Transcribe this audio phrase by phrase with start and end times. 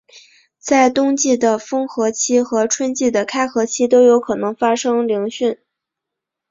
[0.57, 5.59] 在冬季的封河期和春季的开河期都有可能发生凌汛。